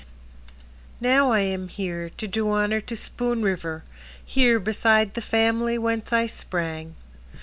Now 0.99 1.31
I 1.31 1.41
am 1.41 1.67
here 1.67 2.09
to 2.17 2.27
do 2.27 2.49
honor 2.49 2.81
To 2.81 2.95
Spoon 2.95 3.43
River, 3.43 3.83
here 4.25 4.57
beside 4.59 5.13
the 5.13 5.21
family 5.21 5.77
whence 5.77 6.11
I 6.11 6.25
sprang. 6.25 6.95